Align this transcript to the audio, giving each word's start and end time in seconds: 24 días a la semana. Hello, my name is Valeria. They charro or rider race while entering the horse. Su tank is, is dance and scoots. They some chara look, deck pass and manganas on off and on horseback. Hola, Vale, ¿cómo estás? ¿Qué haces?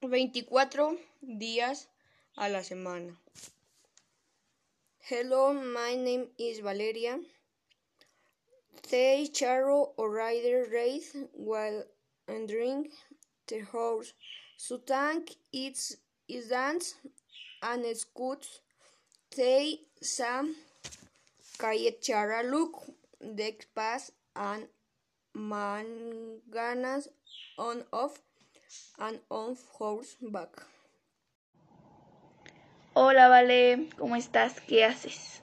24 0.00 0.96
días 1.22 1.88
a 2.36 2.48
la 2.48 2.62
semana. 2.62 3.18
Hello, 5.00 5.52
my 5.52 5.96
name 5.96 6.28
is 6.38 6.60
Valeria. 6.60 7.18
They 8.90 9.28
charro 9.32 9.90
or 9.96 10.10
rider 10.10 10.66
race 10.72 11.16
while 11.32 11.82
entering 12.28 12.90
the 13.48 13.60
horse. 13.60 14.12
Su 14.56 14.78
tank 14.86 15.34
is, 15.52 15.96
is 16.28 16.48
dance 16.48 16.94
and 17.62 17.84
scoots. 17.96 18.60
They 19.36 19.80
some 20.00 20.54
chara 22.00 22.44
look, 22.44 22.84
deck 23.34 23.66
pass 23.74 24.12
and 24.36 24.68
manganas 25.36 27.08
on 27.58 27.82
off 27.92 28.20
and 28.98 29.20
on 29.28 29.56
horseback. 29.78 30.50
Hola, 32.94 33.28
Vale, 33.28 33.88
¿cómo 33.96 34.16
estás? 34.16 34.60
¿Qué 34.60 34.84
haces? 34.84 35.36